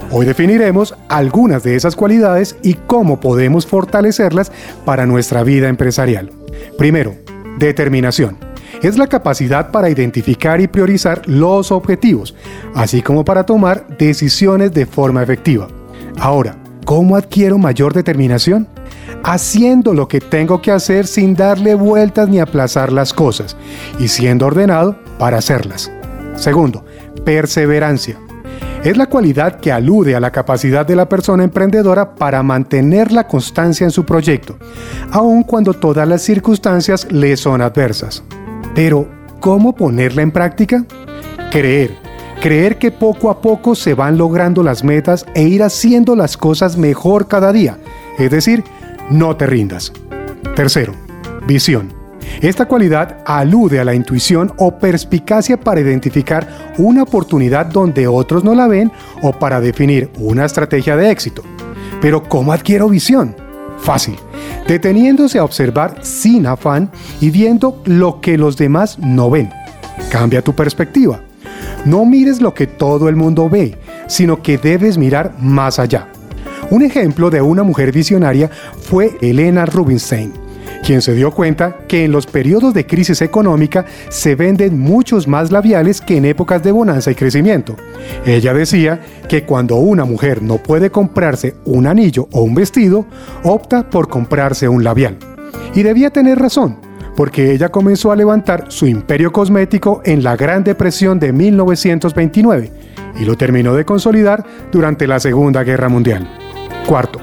Hoy 0.10 0.25
definiremos 0.25 0.96
algunas 1.10 1.62
de 1.62 1.75
esas 1.75 1.96
cualidades 1.96 2.56
y 2.63 2.74
cómo 2.74 3.20
podemos 3.20 3.68
fortalecerlas 3.68 4.51
para 4.84 5.06
nuestra 5.06 5.44
vida 5.44 5.70
empresarial. 5.70 6.32
Primero, 6.75 7.16
determinación 7.60 8.50
es 8.82 8.98
la 8.98 9.08
capacidad 9.08 9.72
para 9.72 9.90
identificar 9.90 10.62
y 10.62 10.68
priorizar 10.68 11.22
los 11.28 11.72
objetivos, 11.72 12.36
así 12.74 13.01
como 13.01 13.25
para 13.25 13.46
tomar 13.46 13.88
decisiones 13.98 14.74
de 14.74 14.86
forma 14.86 15.24
efectiva. 15.24 15.68
Ahora, 16.20 16.56
¿cómo 16.86 17.16
adquiero 17.16 17.58
mayor 17.58 17.94
determinación? 17.94 18.68
Haciendo 19.24 19.94
lo 19.94 20.08
que 20.08 20.20
tengo 20.20 20.62
que 20.62 20.72
hacer 20.72 21.06
sin 21.06 21.36
darle 21.36 21.75
vueltas 21.75 22.28
ni 22.28 22.40
aplazar 22.40 22.92
las 22.92 23.13
cosas, 23.13 23.56
y 24.00 24.08
siendo 24.08 24.48
ordenado 24.48 24.98
para 25.20 25.38
hacerlas. 25.38 25.92
Segundo, 26.36 26.84
perseverancia. 27.24 28.18
Es 28.84 28.98
la 28.98 29.06
cualidad 29.06 29.60
que 29.60 29.72
alude 29.72 30.16
a 30.16 30.20
la 30.20 30.32
capacidad 30.32 30.88
de 30.88 30.96
la 30.96 31.08
persona 31.08 31.44
emprendedora 31.44 32.16
para 32.16 32.42
mantener 32.42 33.12
la 33.12 33.28
constancia 33.28 33.86
en 33.86 33.92
su 33.92 34.06
proyecto, 34.06 34.58
aun 35.12 35.44
cuando 35.44 35.74
todas 35.74 36.08
las 36.08 36.24
circunstancias 36.24 37.08
le 37.12 37.38
son 37.38 37.62
adversas. 37.62 38.24
Pero, 38.74 39.08
¿cómo 39.40 39.75
ponerla 39.75 40.22
en 40.22 40.32
práctica? 40.32 40.86
Creer. 41.51 41.98
Creer 42.42 42.78
que 42.78 42.92
poco 42.92 43.30
a 43.30 43.42
poco 43.42 43.75
se 43.75 43.94
van 43.94 44.18
logrando 44.18 44.63
las 44.63 44.84
metas 44.84 45.25
e 45.36 45.44
ir 45.44 45.62
haciendo 45.62 46.16
las 46.16 46.38
cosas 46.38 46.78
mejor 46.78 47.28
cada 47.28 47.51
día. 47.51 47.78
Es 48.18 48.32
decir, 48.32 48.63
no 49.10 49.36
te 49.36 49.46
rindas. 49.46 49.92
Tercero, 50.56 50.94
visión. 51.46 51.94
Esta 52.42 52.68
cualidad 52.68 53.18
alude 53.25 53.80
a 53.80 53.86
la 53.86 53.94
intuición 53.94 54.54
o 54.58 54.80
perspicacia 54.80 55.60
para 55.60 55.82
identificar 55.82 56.74
una 56.78 57.04
oportunidad 57.04 57.68
donde 57.68 58.08
otros 58.08 58.44
no 58.44 58.56
la 58.56 58.68
ven 58.68 58.92
o 59.22 59.34
para 59.34 59.62
definir 59.62 60.10
una 60.18 60.46
estrategia 60.46 60.96
de 60.96 61.12
éxito. 61.12 61.44
Pero 62.01 62.24
¿cómo 62.24 62.54
adquiero 62.54 62.90
visión? 62.90 63.36
Fácil 63.84 64.18
deteniéndose 64.68 65.38
a 65.38 65.44
observar 65.44 66.00
sin 66.02 66.46
afán 66.46 66.92
y 67.20 67.30
viendo 67.30 67.82
lo 67.86 68.22
que 68.22 68.38
los 68.38 68.56
demás 68.56 68.98
no 69.00 69.30
ven. 69.30 69.50
Cambia 70.10 70.42
tu 70.42 70.54
perspectiva. 70.54 71.22
No 71.84 72.06
mires 72.06 72.42
lo 72.42 72.54
que 72.54 72.68
todo 72.68 73.10
el 73.10 73.16
mundo 73.16 73.50
ve, 73.50 73.78
sino 74.08 74.42
que 74.42 74.58
debes 74.58 74.98
mirar 74.98 75.36
más 75.40 75.80
allá. 75.80 76.08
Un 76.70 76.84
ejemplo 76.84 77.30
de 77.30 77.42
una 77.42 77.64
mujer 77.64 77.92
visionaria 77.92 78.50
fue 78.80 79.18
Elena 79.20 79.66
Rubinstein, 79.66 80.32
quien 80.82 81.02
se 81.02 81.14
dio 81.14 81.32
cuenta 81.32 81.78
que 81.88 82.06
en 82.06 82.12
los 82.12 82.26
periodos 82.26 82.74
de 82.74 82.86
crisis 82.86 83.22
económica 83.22 83.86
se 84.10 84.36
venden 84.36 84.80
muchos 84.80 85.28
más 85.28 85.52
labiales 85.52 86.02
que 86.02 86.18
en 86.18 86.26
épocas 86.26 86.64
de 86.64 86.72
bonanza 86.72 87.12
y 87.12 87.16
crecimiento. 87.16 87.76
Ella 88.26 88.54
decía 88.54 89.00
que 89.28 89.44
cuando 89.44 89.76
una 89.76 90.06
mujer 90.06 90.42
no 90.42 90.58
puede 90.58 90.90
comprarse 90.90 91.56
un 91.66 91.88
anillo 91.88 92.28
o 92.32 92.42
un 92.42 92.56
vestido, 92.56 93.06
opta 93.44 93.90
por 93.90 94.10
comprarse 94.10 94.68
un 94.68 94.84
labial. 94.84 95.18
Y 95.74 95.84
debía 95.84 96.10
tener 96.10 96.40
razón, 96.40 96.78
porque 97.16 97.52
ella 97.52 97.70
comenzó 97.70 98.12
a 98.12 98.16
levantar 98.16 98.66
su 98.70 98.88
imperio 98.88 99.32
cosmético 99.32 100.02
en 100.06 100.24
la 100.24 100.36
Gran 100.36 100.64
Depresión 100.64 101.20
de 101.20 101.32
1929 101.32 102.72
y 103.20 103.26
lo 103.26 103.36
terminó 103.38 103.76
de 103.76 103.86
consolidar 103.86 104.44
durante 104.72 105.08
la 105.08 105.20
Segunda 105.20 105.64
Guerra 105.64 105.90
Mundial. 105.90 106.28
Cuarto, 106.88 107.20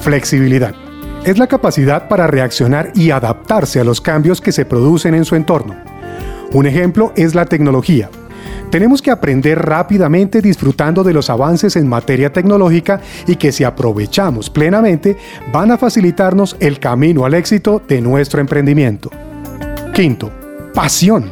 flexibilidad 0.00 0.83
es 1.24 1.38
la 1.38 1.46
capacidad 1.46 2.08
para 2.08 2.26
reaccionar 2.26 2.92
y 2.94 3.10
adaptarse 3.10 3.80
a 3.80 3.84
los 3.84 4.00
cambios 4.00 4.40
que 4.40 4.52
se 4.52 4.64
producen 4.64 5.14
en 5.14 5.24
su 5.24 5.34
entorno. 5.34 5.74
Un 6.52 6.66
ejemplo 6.66 7.12
es 7.16 7.34
la 7.34 7.46
tecnología. 7.46 8.10
Tenemos 8.70 9.00
que 9.00 9.10
aprender 9.10 9.58
rápidamente 9.58 10.42
disfrutando 10.42 11.02
de 11.04 11.12
los 11.12 11.30
avances 11.30 11.76
en 11.76 11.88
materia 11.88 12.32
tecnológica 12.32 13.00
y 13.26 13.36
que 13.36 13.52
si 13.52 13.64
aprovechamos 13.64 14.50
plenamente 14.50 15.16
van 15.52 15.70
a 15.70 15.78
facilitarnos 15.78 16.56
el 16.60 16.78
camino 16.78 17.24
al 17.24 17.34
éxito 17.34 17.80
de 17.86 18.00
nuestro 18.00 18.40
emprendimiento. 18.40 19.10
Quinto, 19.94 20.30
pasión. 20.74 21.30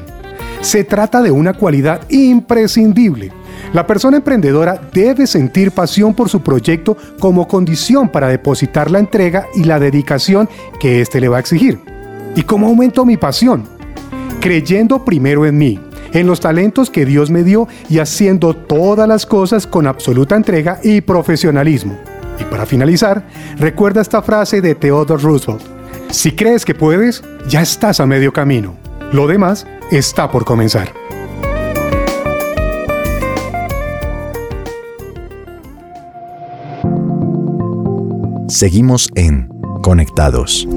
Se 0.61 0.85
trata 0.85 1.21
de 1.21 1.33
una 1.33 1.53
cualidad 1.53 2.03
imprescindible 2.09 3.33
la 3.73 3.87
persona 3.87 4.19
emprendedora 4.19 4.81
debe 4.93 5.27
sentir 5.27 5.73
pasión 5.73 6.15
por 6.15 6.29
su 6.29 6.43
proyecto 6.43 6.97
como 7.19 7.49
condición 7.49 8.09
para 8.09 8.29
depositar 8.29 8.91
la 8.91 8.99
entrega 8.99 9.47
y 9.55 9.65
la 9.65 9.79
dedicación 9.79 10.49
que 10.79 11.01
éste 11.01 11.21
le 11.21 11.29
va 11.29 11.39
a 11.39 11.41
exigir. 11.41 11.81
¿Y 12.35 12.43
cómo 12.43 12.67
aumento 12.67 13.05
mi 13.05 13.17
pasión? 13.17 13.65
Creyendo 14.41 15.05
primero 15.05 15.47
en 15.47 15.57
mí, 15.57 15.81
en 16.13 16.27
los 16.27 16.41
talentos 16.41 16.91
que 16.91 17.07
Dios 17.07 17.31
me 17.31 17.45
dio 17.45 17.69
y 17.89 17.99
haciendo 17.99 18.55
todas 18.55 19.09
las 19.09 19.27
cosas 19.27 19.67
con 19.67 19.87
absoluta 19.87 20.37
entrega 20.37 20.79
y 20.83 21.01
profesionalismo. 21.01 21.99
Y 22.39 22.45
para 22.45 22.67
finalizar, 22.67 23.25
recuerda 23.59 24.01
esta 24.01 24.23
frase 24.23 24.61
de 24.61 24.75
Theodore 24.75 25.23
Roosevelt. 25.23 25.63
Si 26.11 26.33
crees 26.33 26.65
que 26.65 26.75
puedes, 26.75 27.23
ya 27.49 27.63
estás 27.63 28.01
a 28.01 28.07
medio 28.07 28.33
camino. 28.33 28.75
Lo 29.13 29.27
demás 29.27 29.67
está 29.91 30.31
por 30.31 30.45
comenzar. 30.45 31.02
Seguimos 38.53 39.09
en 39.15 39.49
Conectados. 39.83 40.69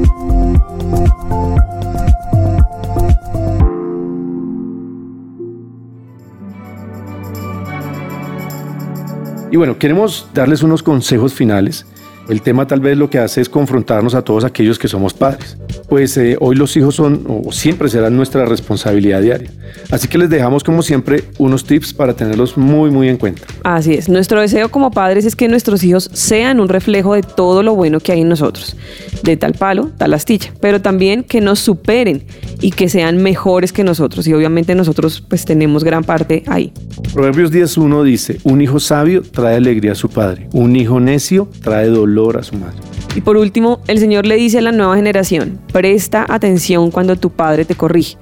Y 9.52 9.58
bueno, 9.58 9.78
queremos 9.78 10.30
darles 10.34 10.64
unos 10.64 10.84
consejos 10.84 11.34
finales. 11.34 11.86
El 12.28 12.42
tema 12.42 12.66
tal 12.66 12.80
vez 12.80 12.98
lo 12.98 13.10
que 13.10 13.20
hace 13.20 13.40
es 13.40 13.50
confrontarnos 13.50 14.16
a 14.16 14.24
todos 14.24 14.44
aquellos 14.46 14.80
que 14.80 14.88
somos 14.88 15.14
padres. 15.14 15.58
pues 15.88 16.18
eh, 16.18 16.36
hoy 16.40 16.56
los 16.56 16.76
hijos 16.76 16.96
son 16.96 17.24
o 17.28 17.52
siempre 17.52 17.88
serán 17.90 18.16
nuestra 18.16 18.46
responsabilidad 18.46 19.22
diaria. 19.22 19.52
Así 19.92 20.08
que 20.08 20.18
les 20.18 20.30
dejamos 20.30 20.64
como 20.64 20.82
siempre 20.82 21.26
unos 21.38 21.66
tips 21.66 21.94
para 21.94 22.14
tenerlos 22.16 22.58
muy 22.58 22.90
muy 22.90 23.10
en 23.10 23.18
cuenta. 23.18 23.44
Así 23.64 23.94
es, 23.94 24.10
nuestro 24.10 24.42
deseo 24.42 24.70
como 24.70 24.90
padres 24.90 25.26
es 25.26 25.36
que 25.36 25.48
nuestros 25.48 25.84
hijos 25.84 26.10
sean 26.14 26.60
un 26.60 26.70
reflejo 26.70 27.14
de 27.14 27.22
todo 27.22 27.62
lo 27.62 27.76
bueno 27.76 28.00
que 28.00 28.12
hay 28.12 28.22
en 28.22 28.30
nosotros, 28.30 28.76
de 29.22 29.38
tal 29.38 29.54
palo, 29.54 29.92
tal 29.98 30.14
astilla, 30.14 30.52
pero 30.60 30.82
también 30.82 31.24
que 31.24 31.42
nos 31.42 31.60
superen 31.60 32.24
y 32.62 32.72
que 32.72 32.90
sean 32.90 33.22
mejores 33.22 33.72
que 33.72 33.84
nosotros 33.84 34.28
y 34.28 34.34
obviamente 34.34 34.74
nosotros 34.74 35.22
pues 35.22 35.46
tenemos 35.46 35.84
gran 35.84 36.04
parte 36.04 36.44
ahí. 36.48 36.74
Proverbios 37.14 37.52
10.1 37.52 38.04
dice, 38.04 38.40
un 38.44 38.62
hijo 38.62 38.80
sabio 38.80 39.22
trae 39.22 39.58
alegría 39.58 39.92
a 39.92 39.96
su 39.96 40.10
padre, 40.10 40.50
un 40.54 40.76
hijo 40.76 41.00
necio 41.00 41.48
trae 41.62 41.88
dolor 41.88 42.15
a 42.38 42.44
su 42.44 42.56
madre. 42.56 42.78
Y 43.16 43.22
por 43.22 43.38
último, 43.38 43.80
el 43.88 44.00
Señor 44.00 44.26
le 44.26 44.36
dice 44.36 44.58
a 44.58 44.62
la 44.62 44.72
nueva 44.72 44.96
generación, 44.96 45.60
presta 45.72 46.26
atención 46.28 46.92
cuando 46.92 47.16
tu 47.16 47.30
padre 47.30 47.66
te 47.66 47.76
corrige. 47.76 48.18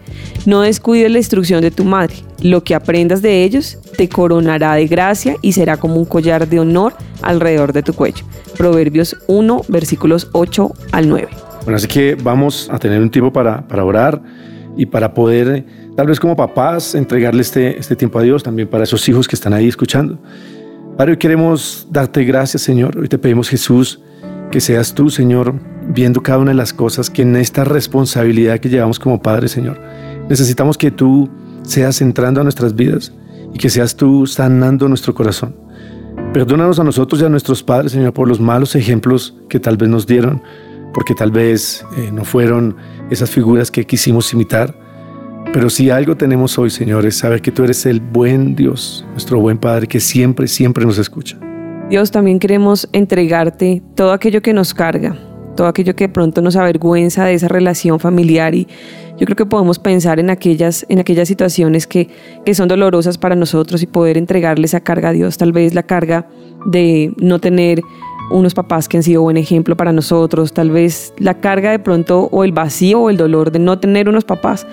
No 0.45 0.61
descuides 0.61 1.11
la 1.11 1.19
instrucción 1.19 1.61
de 1.61 1.71
tu 1.71 1.83
madre. 1.83 2.15
Lo 2.41 2.63
que 2.63 2.75
aprendas 2.75 3.21
de 3.21 3.43
ellos 3.43 3.77
te 3.97 4.09
coronará 4.09 4.73
de 4.75 4.87
gracia 4.87 5.35
y 5.41 5.53
será 5.53 5.77
como 5.77 5.95
un 5.95 6.05
collar 6.05 6.47
de 6.47 6.59
honor 6.59 6.93
alrededor 7.21 7.71
de 7.73 7.83
tu 7.83 7.93
cuello. 7.93 8.25
Proverbios 8.57 9.15
1, 9.27 9.61
versículos 9.67 10.29
8 10.33 10.71
al 10.91 11.09
9. 11.09 11.29
Bueno, 11.63 11.77
así 11.77 11.87
que 11.87 12.15
vamos 12.15 12.69
a 12.71 12.77
tener 12.77 13.01
un 13.01 13.09
tiempo 13.09 13.31
para, 13.31 13.67
para 13.67 13.85
orar 13.85 14.21
y 14.75 14.85
para 14.85 15.13
poder, 15.13 15.65
tal 15.95 16.07
vez 16.07 16.19
como 16.19 16.35
papás, 16.35 16.95
entregarle 16.95 17.41
este, 17.41 17.79
este 17.79 17.95
tiempo 17.95 18.19
a 18.19 18.23
Dios, 18.23 18.43
también 18.43 18.67
para 18.67 18.83
esos 18.83 19.07
hijos 19.07 19.27
que 19.27 19.35
están 19.35 19.53
ahí 19.53 19.67
escuchando. 19.67 20.19
Padre, 20.97 21.13
hoy 21.13 21.17
queremos 21.17 21.87
darte 21.89 22.23
gracias, 22.23 22.61
Señor. 22.61 22.99
Hoy 22.99 23.07
te 23.07 23.17
pedimos, 23.17 23.49
Jesús, 23.49 23.99
que 24.51 24.61
seas 24.61 24.93
tú, 24.93 25.09
Señor, 25.09 25.55
viendo 25.87 26.21
cada 26.21 26.37
una 26.37 26.51
de 26.51 26.57
las 26.57 26.71
cosas 26.71 27.09
que 27.09 27.23
en 27.23 27.35
esta 27.35 27.63
responsabilidad 27.63 28.59
que 28.59 28.69
llevamos 28.69 28.99
como 28.99 29.19
padres, 29.19 29.49
Señor, 29.49 29.79
necesitamos 30.29 30.77
que 30.77 30.91
tú 30.91 31.31
seas 31.63 31.99
entrando 32.01 32.41
a 32.41 32.43
nuestras 32.43 32.75
vidas 32.75 33.11
y 33.55 33.57
que 33.57 33.71
seas 33.71 33.95
tú 33.95 34.27
sanando 34.27 34.87
nuestro 34.87 35.15
corazón. 35.15 35.55
Perdónanos 36.31 36.79
a 36.79 36.83
nosotros 36.83 37.19
y 37.23 37.25
a 37.25 37.29
nuestros 37.29 37.63
padres, 37.63 37.93
Señor, 37.93 38.13
por 38.13 38.27
los 38.27 38.39
malos 38.39 38.75
ejemplos 38.75 39.33
que 39.49 39.59
tal 39.59 39.77
vez 39.77 39.89
nos 39.89 40.05
dieron, 40.05 40.43
porque 40.93 41.15
tal 41.15 41.31
vez 41.31 41.83
eh, 41.97 42.11
no 42.13 42.23
fueron 42.23 42.75
esas 43.09 43.31
figuras 43.31 43.71
que 43.71 43.87
quisimos 43.87 44.31
imitar. 44.31 44.75
Pero 45.53 45.69
si 45.69 45.91
algo 45.91 46.17
tenemos 46.17 46.57
hoy, 46.57 46.71
Señor, 46.71 47.05
es 47.05 47.17
saber 47.17 47.39
que 47.39 47.51
tú 47.51 47.63
eres 47.63 47.85
el 47.85 47.99
buen 47.99 48.55
Dios, 48.55 49.05
nuestro 49.11 49.39
buen 49.39 49.59
Padre, 49.59 49.85
que 49.85 49.99
siempre, 49.99 50.47
siempre 50.47 50.83
nos 50.83 50.97
escucha. 50.97 51.37
Dios, 51.91 52.09
también 52.09 52.39
queremos 52.39 52.89
entregarte 52.91 53.83
todo 53.93 54.13
aquello 54.13 54.41
que 54.41 54.51
nos 54.51 54.73
carga, 54.73 55.15
todo 55.55 55.67
aquello 55.67 55.95
que 55.95 56.05
de 56.05 56.09
pronto 56.09 56.41
nos 56.41 56.55
avergüenza 56.55 57.25
de 57.25 57.35
esa 57.35 57.49
relación 57.49 57.99
familiar 57.99 58.55
y 58.55 58.67
yo 59.19 59.25
creo 59.25 59.35
que 59.35 59.45
podemos 59.45 59.77
pensar 59.77 60.19
en 60.19 60.31
aquellas, 60.31 60.87
en 60.89 60.97
aquellas 60.97 61.27
situaciones 61.27 61.85
que, 61.85 62.09
que 62.43 62.55
son 62.55 62.67
dolorosas 62.67 63.19
para 63.19 63.35
nosotros 63.35 63.83
y 63.83 63.85
poder 63.85 64.17
entregarle 64.17 64.65
esa 64.65 64.79
carga 64.79 65.09
a 65.09 65.13
Dios, 65.13 65.37
tal 65.37 65.51
vez 65.51 65.75
la 65.75 65.83
carga 65.83 66.27
de 66.65 67.13
no 67.17 67.37
tener 67.37 67.83
unos 68.31 68.55
papás 68.55 68.89
que 68.89 68.97
han 68.97 69.03
sido 69.03 69.21
buen 69.21 69.37
ejemplo 69.37 69.77
para 69.77 69.93
nosotros, 69.93 70.53
tal 70.53 70.71
vez 70.71 71.13
la 71.19 71.35
carga 71.35 71.69
de 71.69 71.77
pronto 71.77 72.29
o 72.31 72.43
el 72.43 72.51
vacío 72.51 73.01
o 73.01 73.09
el 73.11 73.17
dolor 73.17 73.51
de 73.51 73.59
no 73.59 73.77
tener 73.79 74.09
unos 74.09 74.25
papás 74.25 74.65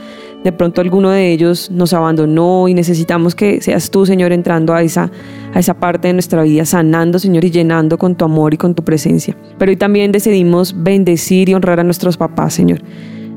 de 0.45 0.53
pronto 0.53 0.81
alguno 0.81 1.11
de 1.11 1.33
ellos 1.33 1.71
nos 1.71 1.93
abandonó 1.93 2.69
y 2.69 2.75
necesitamos 2.75 3.35
que 3.35 3.61
seas 3.61 3.91
tú, 3.91 4.07
Señor, 4.07 4.33
entrando 4.33 4.75
a 4.75 4.83
esa, 4.83 5.11
a 5.53 5.59
esa 5.59 5.75
parte 5.75 6.09
de 6.09 6.15
nuestra 6.15 6.43
vida, 6.43 6.65
sanando, 6.65 7.19
Señor, 7.19 7.45
y 7.45 7.51
llenando 7.51 7.99
con 7.99 8.15
tu 8.15 8.25
amor 8.25 8.55
y 8.55 8.57
con 8.57 8.75
tu 8.75 8.83
presencia. 8.83 9.37
Pero 9.59 9.71
hoy 9.71 9.77
también 9.77 10.13
decidimos 10.13 10.75
bendecir 10.77 11.49
y 11.49 11.55
honrar 11.55 11.81
a 11.81 11.85
nuestros 11.85 12.17
papás, 12.17 12.55
Señor. 12.55 12.81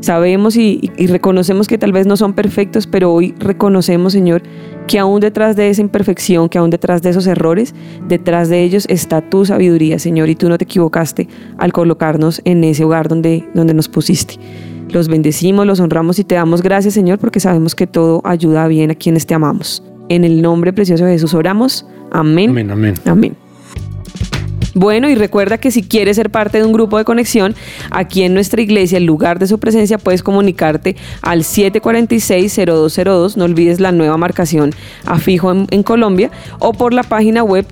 Sabemos 0.04 0.58
y, 0.58 0.92
reconocemos 1.08 1.70
que 1.70 1.78
tal 1.78 1.94
vez 1.94 2.06
no 2.06 2.18
son 2.18 2.34
perfectos, 2.34 2.88
pero 2.88 3.14
hoy 3.14 3.34
reconocemos, 3.40 4.12
Señor, 4.12 4.44
que 4.86 5.00
aún 5.00 5.22
detrás 5.22 5.56
de 5.56 5.70
esa 5.70 5.80
imperfección, 5.80 6.50
que 6.50 6.58
aún 6.58 6.72
detrás 6.72 7.02
de 7.02 7.12
esos 7.12 7.26
errores, 7.26 7.74
detrás 8.10 8.50
de 8.50 8.64
ellos 8.64 8.86
está 8.90 9.22
tu 9.22 9.46
sabiduría, 9.46 10.00
Señor, 10.00 10.28
y 10.28 10.36
tú 10.36 10.50
no 10.50 10.58
te 10.58 10.66
equivocaste 10.66 11.30
al 11.58 11.72
colocarnos 11.72 12.42
en 12.44 12.66
ese 12.66 12.84
hogar 12.84 13.08
donde, 13.08 13.48
donde 13.54 13.74
nos 13.74 13.88
pusiste. 13.88 14.38
Los 14.94 15.08
bendecimos, 15.08 15.66
los 15.66 15.80
honramos 15.80 16.20
y 16.20 16.24
te 16.24 16.36
damos 16.36 16.62
gracias, 16.62 16.94
Señor, 16.94 17.18
porque 17.18 17.40
sabemos 17.40 17.74
que 17.74 17.88
todo 17.88 18.22
ayuda 18.24 18.68
bien 18.68 18.92
a 18.92 18.96
quienes 18.96 19.26
te 19.26 19.34
amamos. 19.34 19.82
En 20.08 20.24
el 20.24 20.44
nombre 20.44 20.72
precioso 20.72 21.04
de 21.06 21.14
Jesús 21.14 21.34
oramos. 21.34 21.88
Amén. 22.12 22.52
Amén, 22.52 22.70
amén. 22.70 22.94
Amén. 23.06 23.36
Bueno, 24.76 25.10
y 25.10 25.16
recuerda 25.16 25.58
que 25.58 25.72
si 25.72 25.82
quieres 25.82 26.18
ser 26.18 26.30
parte 26.30 26.60
de 26.60 26.64
un 26.64 26.74
grupo 26.74 27.00
de 27.00 27.06
conexión, 27.06 27.56
aquí 27.90 28.22
en 28.22 28.36
nuestra 28.36 28.62
iglesia, 28.62 29.00
el 29.00 29.06
lugar 29.06 29.40
de 29.40 29.48
su 29.48 29.60
presencia, 29.60 29.98
puedes 29.98 30.22
comunicarte 30.22 30.96
al 31.22 31.40
746-0202, 31.42 33.36
no 33.36 33.46
olvides 33.46 33.80
la 33.80 33.92
nueva 33.92 34.18
marcación 34.18 34.72
a 35.06 35.18
fijo 35.18 35.52
en, 35.52 35.66
en 35.72 35.82
Colombia, 35.82 36.30
o 36.60 36.74
por 36.74 36.94
la 36.94 37.02
página 37.04 37.44
web 37.44 37.66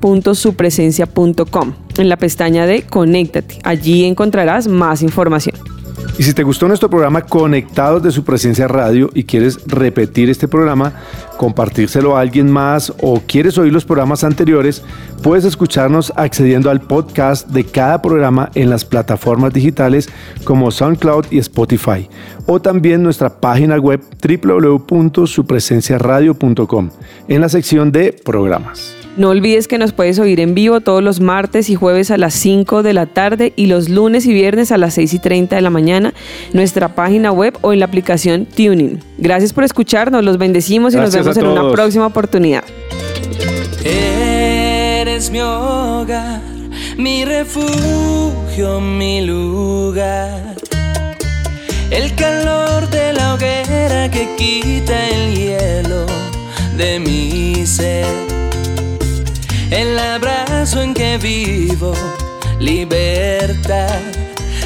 www.supresencia.com, 0.00 1.72
en 1.98 2.08
la 2.08 2.16
pestaña 2.16 2.64
de 2.66 2.82
Conéctate. 2.82 3.58
Allí 3.64 4.04
encontrarás 4.04 4.68
más 4.68 5.02
información. 5.02 5.75
Y 6.18 6.22
si 6.22 6.32
te 6.32 6.42
gustó 6.42 6.66
nuestro 6.66 6.88
programa 6.88 7.22
Conectados 7.22 8.02
de 8.02 8.10
su 8.10 8.24
presencia 8.24 8.66
radio 8.66 9.10
y 9.12 9.24
quieres 9.24 9.60
repetir 9.66 10.30
este 10.30 10.48
programa, 10.48 10.94
compartírselo 11.36 12.16
a 12.16 12.20
alguien 12.20 12.48
más 12.50 12.92
o 13.00 13.20
quieres 13.26 13.58
oír 13.58 13.72
los 13.72 13.84
programas 13.84 14.22
anteriores, 14.24 14.82
puedes 15.22 15.44
escucharnos 15.44 16.12
accediendo 16.16 16.70
al 16.70 16.80
podcast 16.80 17.48
de 17.48 17.64
cada 17.64 18.02
programa 18.02 18.50
en 18.54 18.70
las 18.70 18.84
plataformas 18.84 19.52
digitales 19.52 20.08
como 20.44 20.70
SoundCloud 20.70 21.26
y 21.30 21.38
Spotify 21.38 22.08
o 22.46 22.60
también 22.60 23.02
nuestra 23.02 23.40
página 23.40 23.76
web 23.76 24.00
www.supresenciaradio.com 24.22 26.90
en 27.28 27.40
la 27.40 27.48
sección 27.48 27.90
de 27.92 28.12
programas. 28.12 28.96
No 29.16 29.30
olvides 29.30 29.66
que 29.66 29.78
nos 29.78 29.94
puedes 29.94 30.18
oír 30.18 30.40
en 30.40 30.54
vivo 30.54 30.82
todos 30.82 31.02
los 31.02 31.20
martes 31.20 31.70
y 31.70 31.74
jueves 31.74 32.10
a 32.10 32.18
las 32.18 32.34
5 32.34 32.82
de 32.82 32.92
la 32.92 33.06
tarde 33.06 33.54
y 33.56 33.64
los 33.64 33.88
lunes 33.88 34.26
y 34.26 34.34
viernes 34.34 34.72
a 34.72 34.76
las 34.76 34.92
6 34.92 35.14
y 35.14 35.18
30 35.18 35.56
de 35.56 35.62
la 35.62 35.70
mañana, 35.70 36.12
nuestra 36.52 36.94
página 36.94 37.32
web 37.32 37.56
o 37.62 37.72
en 37.72 37.80
la 37.80 37.86
aplicación 37.86 38.44
Tuning. 38.44 39.00
Gracias 39.18 39.52
por 39.52 39.64
escucharnos, 39.64 40.22
los 40.24 40.38
bendecimos 40.38 40.92
y 40.92 40.98
Gracias 40.98 41.24
nos 41.24 41.34
vemos 41.36 41.58
en 41.58 41.58
una 41.58 41.72
próxima 41.72 42.06
oportunidad. 42.06 42.64
Eres 43.84 45.30
mi 45.30 45.40
hogar, 45.40 46.40
mi 46.98 47.24
refugio, 47.24 48.80
mi 48.80 49.22
lugar. 49.22 50.56
El 51.90 52.14
calor 52.14 52.90
de 52.90 53.12
la 53.12 53.34
hoguera 53.34 54.10
que 54.10 54.28
quita 54.36 55.08
el 55.08 55.34
hielo 55.34 56.06
de 56.76 56.98
mi 56.98 57.64
ser. 57.64 58.06
El 59.70 59.98
abrazo 59.98 60.82
en 60.82 60.94
que 60.94 61.16
vivo, 61.16 61.94
libertad, 62.58 64.00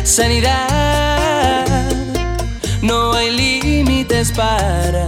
sanidad. 0.02 1.19
Límites 4.20 4.33
para 4.33 5.06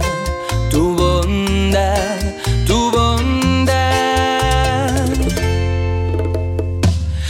tu 0.69 0.95
bondad, 0.95 2.19
tu 2.65 2.91
bondad. 2.91 3.75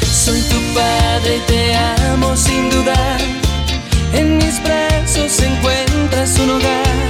Soy 0.02 0.42
tu 0.42 0.60
padre 0.74 1.38
y 1.38 1.40
te 1.48 1.76
amo 2.12 2.36
sin 2.36 2.70
dudar. 2.70 3.20
En 4.14 4.38
mis 4.38 4.62
brazos 4.64 5.40
encuentras 5.42 6.40
un 6.40 6.52
hogar. 6.52 7.08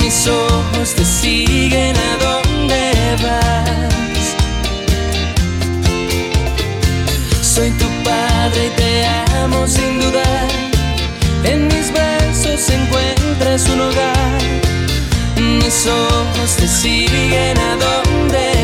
Mis 0.00 0.26
ojos 0.26 0.94
te 0.94 1.04
siguen 1.04 1.96
a 1.96 2.16
donde 2.24 2.92
vas. 3.22 4.36
Soy 7.42 7.70
tu 7.72 7.86
padre 8.04 8.66
y 8.66 8.70
te 8.76 9.06
amo 9.42 9.66
sin 9.66 10.00
dudar. 10.00 10.51
Brazos 12.62 12.74
encuentras 12.74 13.68
un 13.70 13.80
hogar. 13.80 14.38
Mis 15.36 15.86
ojos 15.86 16.56
te 16.56 16.68
siguen 16.68 17.58
a 17.58 17.76
donde 17.76 18.61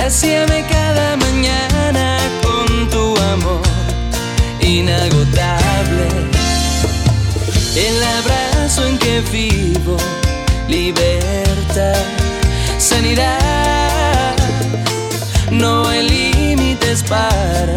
Sáciame 0.00 0.64
cada 0.70 1.16
mañana 1.16 2.18
con 2.40 2.88
tu 2.88 3.16
amor 3.34 3.60
inagotable. 4.60 6.06
El 7.74 7.96
abrazo 8.18 8.86
en 8.86 8.96
que 8.96 9.20
vivo, 9.32 9.96
libertad, 10.68 12.00
sanidad. 12.78 14.36
No 15.50 15.88
hay 15.88 16.08
límites 16.08 17.02
para 17.02 17.76